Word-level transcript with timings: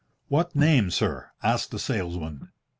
"What 0.29 0.55
name, 0.55 0.89
sir?" 0.89 1.29
asked 1.43 1.69
the 1.69 1.77
salesman. 1.77 2.49